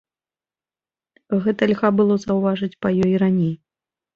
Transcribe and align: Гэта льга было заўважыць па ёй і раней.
Гэта 1.45 1.63
льга 1.73 1.89
было 1.99 2.13
заўважыць 2.27 2.73
па 2.87 2.93
ёй 3.03 3.11
і 3.19 3.21
раней. 3.27 3.55